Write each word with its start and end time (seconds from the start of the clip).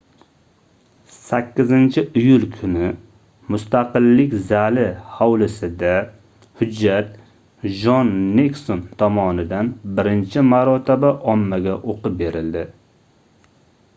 8-iyul 1.25 2.47
kuni 2.53 2.87
mustaqillik 3.55 4.31
zali 4.51 4.85
hovlisida 5.17 5.91
hujjat 6.61 7.11
jon 7.83 8.11
nikson 8.41 8.83
tomonidan 9.03 9.71
birinchi 10.01 10.47
marotaba 10.55 11.13
ommaga 11.35 11.77
oʻqib 11.95 12.19
berildi 12.25 12.65